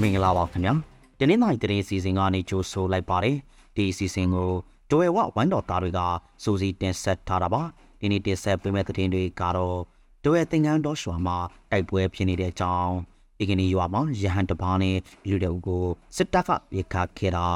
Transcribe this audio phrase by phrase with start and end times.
[0.00, 0.74] ္ဂလာပါခင်ဗျာ
[1.18, 3.36] ဒီနေ့နိုင်တရင်စီစဉ်ကနေကြိုဆိုလိုက်ပါတယ်
[3.76, 4.50] ဒီစီစဉ်ကို
[4.90, 6.00] ဒိုဝဲဝဝိုင်းတော်သားတွေက
[6.42, 7.62] စူစီတင်ဆက်ထားတာပါ
[8.00, 9.78] ဒီနေ့တင်ဆက်ပေးမယ့်သတင်းတွေကတော့
[10.22, 11.36] ဒိုဝဲသင်္ကန်းတော်ရွာမှာ
[11.70, 12.94] တိုက်ပွဲဖြစ်နေတဲ့အကြောင်း
[13.38, 14.96] ဒီကနေ့ရွာမှာရဟန်တပားနဲ့
[15.28, 15.84] လူတွေကိုကို
[16.16, 17.48] စစ်တပ်ကပြေခတ်ခဲ့တာ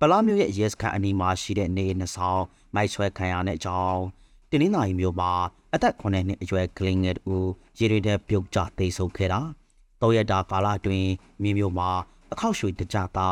[0.00, 2.42] ပလာမျိုးရဲ့ရဲစခန်းအနီးမှာရှိတဲ့နေနှစ်ဆောင်
[2.74, 4.00] မိုက်ဆွဲခံရတဲ့အကြောင်း
[4.50, 5.32] တင်းနှင်းနိုင်မျိုးမှာ
[5.74, 7.36] အသက်9နှစ်အရွယ်ကလင်းငယ်တူ
[7.78, 9.40] ရေတွေတဲ့ပြုတ်ကျသိမ်းဆုပ်ခဲ့တာ
[10.02, 11.10] တော့ရတာကာလအတွင်း
[11.42, 11.90] မြေမျိုးမှာ
[12.32, 13.28] အခောက်ရွှေတကြတာ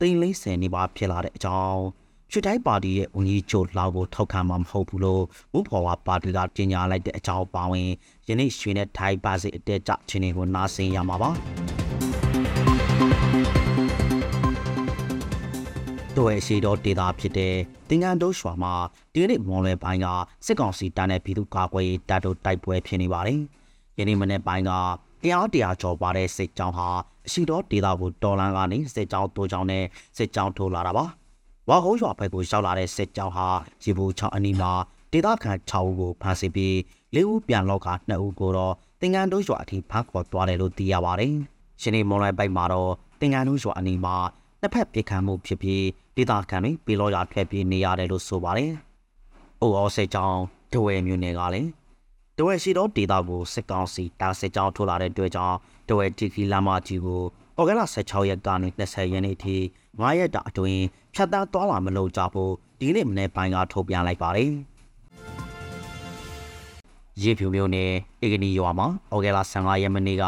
[0.00, 1.82] တိမ်လေးဆယ်နေပါဖြစ်လာတဲ့အကြောင်း
[2.30, 7.88] ချွတ်တိုင်းပါတီရဲ့ဝန်ကြီးချုပ်လောက်ကိုထောက်ခံမှာမဟုတ်ဘူးလို့မူဖော်ဝါပါတီကကြေညာလိုက်တဲ့အကြောင်းပါဝင်
[8.28, 11.30] ယနေ့ရွှေနဲ့ထိုင်းပါစီအတဲကြခြင်းတွေကိုနားဆင်ရမှာပါ
[16.16, 17.54] တို့ရဲ့ရှိတော်ဒေတာဖြစ်တဲ့
[17.88, 18.74] တင်ငန်းတိုးရွာမှာ
[19.12, 20.06] ဒီနေ့မွန်လွယ်ပိုင်းက
[20.46, 23.40] စစ်ကောင်စီတပ်နဲ့ပြည်သူ့ကာကွယ်ရေးတပ်တို့တိုက်ပွဲဖြစ်နေပါတယ်။
[23.98, 24.72] ယနေ့မနေ့ပိုင်းက
[25.22, 26.88] တရားတရားကျော်ပါတဲ့စစ်ကြောင်းဟာ
[27.26, 29.84] အရှိတော်ဒေတာကိုတော်လန်ကနေစစ်ကြောင်းတိုးကြောင်းနဲ့
[30.16, 31.04] စစ်ကြောင်းထိုးလာတာပါ။
[31.68, 33.46] ဝါဟုံးရွာဘက်ကိုရောက်လာတဲ့စစ်ကြောင်းဟာ
[33.82, 34.72] ရေဘူးချောင်းအနီးမှာ
[35.12, 36.74] ဒေတာခန့်6ဦးကိုဖမ်းဆီးပြီး
[37.14, 41.34] ၄ဦးပြန်လောက်က2ဦးကိုတော့တင်ငန်းတိုးရွာအထိဖမ်းခေါ်သွားတယ်လို့သိရပါတယ်။
[41.80, 44.16] ရှင်နေမွန်လွယ်ပိုင်းမှာတော့တင်ငန်းတိုးရွာအနီးမှာ
[44.60, 45.84] နှစ်ဖက်ပြေခံမှုဖြစ်ပြီး
[46.16, 48.70] ဒေသခံတွေပြည်လောရာထွက်ပြေးနေရတယ်လို့ဆိုပါတယ်။
[49.60, 50.38] အိုအော်စစ်ကြောင်း
[50.72, 51.68] ဒဝဲမျိုးနယ်ကလည်း
[52.42, 55.56] ဒဝဲရှိတော့ဒေသကိုစစ်ကောင်စီတာစစ်ကြောင်းထိုးလာတဲ့တွေ့ကြောင်း
[55.88, 57.22] ဒဝဲတီကီလာမကြီးကို
[57.58, 59.56] ဩဂတ်လ16ရက်ကနေ20ရက်နေ့ထိ
[59.98, 60.82] 9ရက်တာအတွင်း
[61.14, 64.50] ဖြတ်သားသွားလာမလို့ကြဖို့ဒီနေ့မနေ့ပိုင်းကထုတ်ပြန်လိုက်ပါတယ်။
[67.22, 67.90] ရေဖြူမျိုးနဲ့
[68.22, 70.24] အေဂနီရွာမှာဩဂတ်လ15ရက်နေ့က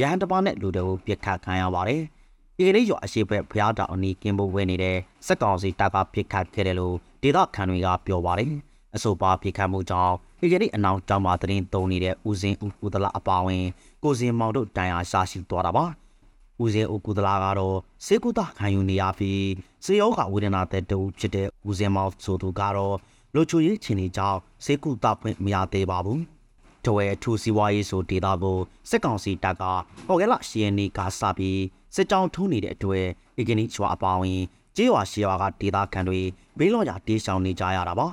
[0.00, 2.00] ရဟန်တပါးနဲ့လူတွေကိုပြစ်ခတ်ခံရပါတယ်။
[2.56, 4.96] ဒီကနေ့ရွာအရှိဘက်ဖျားတောင်အနီးကင်းဖို့ဝဲနေတဲ့
[5.26, 8.52] စက်ကောင်စီတပ်ကပစ်ခတ်ခဲ့တယ်လို့ဒေသခံတွေကပြောပါတယ်။
[8.96, 13.64] အဆိုပါပစ်ခတ်မှုကြောင့်ဒီကနေ့အနောက်တောင်မှာသတင်းသုံးနေတဲ့ဦးစင်းဦးကုသလအပါဝင်
[14.02, 15.84] ကိုစင်မောင်တို့တန်ရာရှာရှိသွားတာပါ။
[16.62, 19.48] ဦးစင်းဦးကုသလကတော့စေကုသခံယူနေရပြီး
[19.84, 22.96] စေယောဂဝေဒနာတဲ့တူဖြစ်တဲ့ဦးစင်းမောင်ဆိုသူကတော့
[23.34, 26.20] လူချိုရေးချင်နေကြောင်းစေကုသဖွင့်မရသေးပါဘူး။
[26.84, 28.58] တဝဲထူစီဝါရေးဆိုဒေတာကို
[28.90, 29.62] စစ်ကောင်စီတပ်က
[30.06, 31.60] ဟော်ကဲလရှီယန်နီကစပြီး
[31.94, 33.06] စစ်ကြောင်းထုံးနေတဲ့အတွက်
[33.38, 34.40] အီဂနီချွာအပါဝင်
[34.76, 36.20] ကျေးရွာရှီရွာကဒေသခံတွေ
[36.58, 38.08] ဘေးလွန်ရာတေးရှောင်နေကြရတာပါ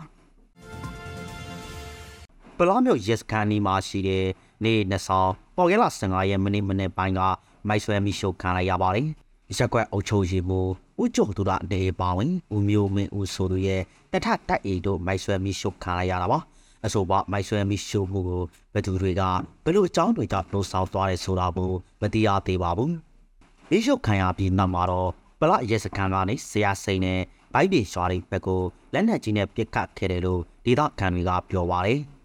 [2.63, 4.25] ပလောမျိုးရက်စကန်နီမှာရှိတဲ့
[4.63, 7.21] နေနှစ်ဆောင်ပေါ်ကဲလာ15ရက်မိနစ်မိနစ်ပိုင်းက
[7.67, 9.07] မိုက်ဆွဲမိရှုခံလိုက်ရပါတယ်
[9.57, 10.59] ရက်ကွက်အုပ်ချုပ်ရေးမှု
[11.01, 16.39] ဦးကျော်သူရဒေပါဝင်ဦးမျိုးမင်းဦးဆိုသူရဲ့တထတက်အိတို့မိုက်ဆွဲမိရှုခံလိုက်ရတာပါ
[16.85, 19.21] အဆိုပါမိုက်ဆွဲမိရှုမှုကိုဘသူတွေက
[19.63, 22.93] ဘယ်လိုအကြောင်းတွေကြောင့်လှုံ့ဆော်သွားတယ်ဆိုတာကိုမသိရသေးပါဘူး
[23.71, 27.19] ရေရှုပ်ခံရပြီးနောက်မှာတော့ပလရဲစခန်းကနေဆရာစိန်နဲ့
[27.53, 28.61] ဘိုက်တွေရွာတွေဘက်ကို
[28.93, 32.01] လက်နက်ကြီးနဲ့ပစ်ခတ်ခဲ့တယ်လို့ဒေသခံတွေကပြောပါတယ်။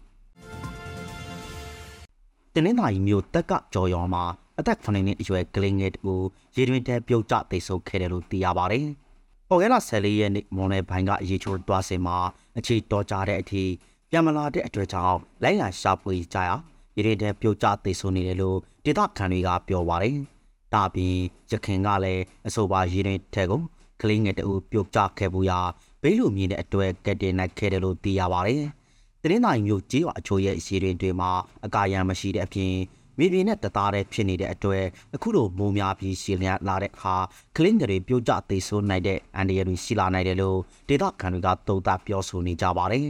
[2.57, 4.23] တင်းနှင်းသာရီမျိုးတက်ကကြော်ရော်မှာ
[4.59, 6.13] အသက်9နှစ်အရွယ်ကလေးငယ်တူ
[6.55, 8.85] ရေတွင်ထဲပြုတ်ကျသိဆုပ်ခဲ့တယ်လို့သိရပါတယ်။
[9.47, 12.17] ဟော်ဂဲလာ14ရက်နေ့မွန်နယ်ဘိုင်းကရေချိုးသွားစင်မှာ
[12.57, 13.63] အခြေတော်ကြတဲ့အထိ
[14.09, 16.51] ပြန်မလာတဲ့အတွေ့အကြောင်းလိုင်းလာရှာဖွေကြရ
[16.95, 20.15] ရေတွင်ထဲပြုတ်ကျသိဆုပ်နေတယ်လို့ဒေသခံတွေကပြောပါတယ်။
[20.73, 21.17] တာပြီး
[21.51, 23.61] ရခင်ကလည်းအဆိုပါရေးတဲ့ထဲကို
[24.01, 25.59] ကလေးငယ်တူပြုတ်ကျခဲ့ဘူးရာ
[26.01, 28.63] ဘေးလူမြင်တဲ့အတွဲကက်တင်နိုင်ခဲ့တယ်လို့သိရပါတယ်။
[29.23, 31.31] တင်းနိုင်မျိုးကြီးဝအချို့ရဲ့ရေးတွေတွေမှာ
[31.65, 32.73] အကာရန်မရှိတဲ့အပြင်
[33.17, 34.83] မြေပြင်နဲ့တသားတည်းဖြစ်နေတဲ့အတွက်
[35.15, 37.15] အခုလိုမိုးများပြီးရှည်လျက်လာတဲ့အခါ
[37.55, 40.57] ကလင်းတွေပြုတ်ကျသေးဆိုးနိုင်တဲ့အန်ဒီရတွေရှိလာနိုင်တယ်လို့
[40.89, 43.07] ဒေသခံတွေကတုံ့တက်ပြောဆိုနေကြပါတယ်။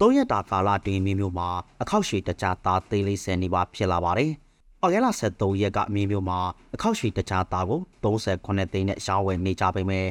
[0.00, 1.48] သုံးရက်တာကာလတွင်မျိုးမျိုးမှာ
[1.82, 4.32] အခောက်ရွှေတကြသားသေးလေးဆယ်နေပါဖြစ်လာပါတယ်။။
[4.84, 6.38] ဩဂဲလာ73ရက်ကမင်းမျိုးမှာ
[6.74, 10.06] အခောက်ရွှေတခြားသားကို38သိန်းနဲ့ရောင်းဝယ်နေကြပေမဲ့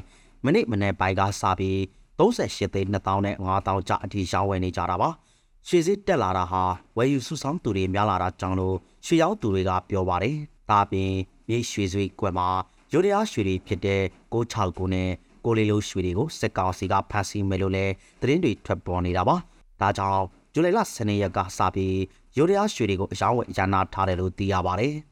[0.45, 1.79] မနေ့မနေ့ပိုင်းကစပြီး
[2.21, 5.09] 38သိန်း2000နဲ့5000ကျအထိရောင်းဝယ်နေကြတာပါ။
[5.68, 6.63] ရွှေစစ်တက်လာတာဟာ
[6.97, 8.75] ဝယ်ယူစုဆောင်းသူတွေများလာတာကြောင့်လို့
[9.06, 10.35] ရွှေရောင်းသူတွေကပြောပါတယ်။
[10.69, 11.12] ဒါပြင်
[11.47, 12.47] မြေရွှေစွေကွက်မှာ
[12.94, 14.01] ရိုးရားရွှေတွေဖြစ်တဲ့
[14.33, 15.09] 669နဲ့
[15.45, 19.35] ကိုလေးလိုရွှေတွေကိုစက်ကောင်စီကဖမ်းဆီးမယ်လို့လည်းသတင်းတွေထွက်ပေါ်နေတာပါ။
[19.81, 21.95] ဒါကြောင့်ဇူလိုင်လ12ရက်ကစပြီး
[22.38, 24.94] ရိုးရားရွှေတွေကိုအယောင်းဝယ်ရနာထားတယ်လို့သိရပါတယ်။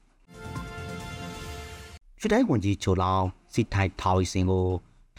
[2.19, 3.23] ရွှေတိုင်းဝန်ကြီးချိုလောင်
[3.53, 4.67] စီထိုင်ထောင်စင်ကို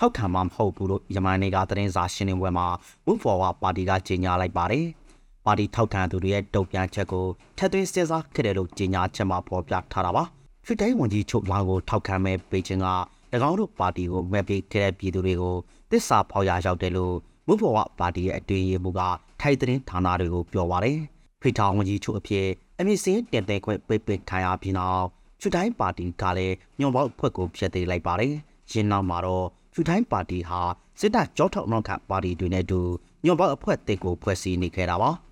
[0.02, 2.66] ထောက်ခံမှာမဟုတ်ဘူးလို့ယမန်နေကသတင်းစာရှင်းလင်းပွဲမှာ
[3.06, 4.84] ဝုဖော်ဝါပါတီကကြေညာလိုက်ပါတယ်။
[5.46, 7.26] ပါတီထောက်ခံသူတွေရဲ့တုံ့ပြန်ချက်ကို
[7.58, 10.24] ထက်သွင်းစဉ်းစားခဲ့တယ်လို့ကြေညာချက်မှာဖော်ပြထားတာပါ။
[10.66, 12.88] ရွှေတိုင်းဝန်ကြီးချိုလောင်ကိုထောက်ခံမဲ့ပေချင်းက၎
[13.48, 15.56] င်းတို့ပါတီကိုမဲပေးခဲ့တဲ့ပြည်သူတွေကို
[15.90, 19.00] တစ္ဆာဖော်ရရောက်တယ်လို့မုဖော်ဝပါတီရဲ့အတွင်းရေးမှူးက
[19.40, 20.98] ထိုက်သတင်းဌာနတွေကိုပြောပါတယ်။
[21.42, 22.46] ဖိထောင်ဝန်ကြီးချုပ်အဖြစ်
[22.78, 25.06] အမြင့်စင်းတင်တဲ့ခွင့်ပိတ်ပင်ခံရပြီးနောက်
[25.40, 28.32] ချူတိုင်းပါတီကလည်းညွန်ပေါက်ဖွဲ့ကိုဖျက်သိမ်းလိုက်ပါတယ်။
[28.72, 30.60] ရင်းနောက်မှာတော့ ချူတိုင်းပါတီဟာ
[31.00, 32.80] စစ်တပ်ကြောထောက်နောက်ခပါတီတွေနဲ့တူ
[33.24, 35.10] ညွန်ပေါက်အဖွဲ့တစ်ကိုဖွဲ့စည်းနေခဲ့တာပါ။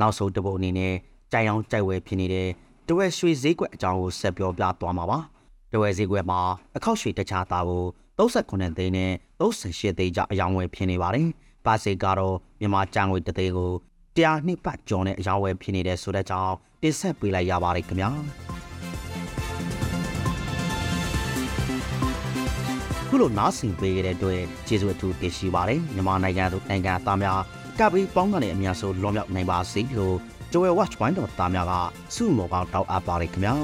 [0.00, 0.94] နောက်ဆုံးတပုတ်အနေနဲ့
[1.32, 2.48] ကြိုင်အောင်ကြိုက်ဝဲဖြစ်နေတဲ့
[2.86, 5.18] ဒတဝဲရွှေဈေးကွက်အကြောင်းကိုဆက်ပြောပြသွားမှာပါ
[5.72, 6.40] တဝဲဈေးကွက်မှာ
[6.76, 7.84] အခောက်ရွှေတခြားသားကို
[8.18, 11.28] 38သိန်းနဲ့38သိန်းကြအယောင်ဝယ်ဖြစ်နေပါတယ်
[11.66, 13.72] ပါစေကတော့မြန်မာကျန်ငွေတစ်သိန်းကို
[14.16, 18.10] တရားနှစ်ပတ်ကျော်နဲ့အယောင်ဝယ်ဖြစ်နေတဲ့ဆိုတဲ့ကြောင့်တင်ဆက်ပေးလိုက်ရပါတယ်ခင်ဗျာ
[23.12, 27.40] ခုလိုနားဆင်ပေးကြတဲ့အတွက်ကျေးဇူးအထူးတင်ရှိပါတယ်မြန်မာနိုင်ငံသူနိုင်ငံသားများ
[27.78, 30.16] ကပ်ပြီးပေါင်းကနေအများဆုံးလွန်မြောက်နိုင်ပါစေလို့
[30.52, 31.72] Joel Watch Point တော်သားများက
[32.14, 33.54] စုမော်ကောင်းတောက်အပ်ပါတယ်ခင်ဗျာ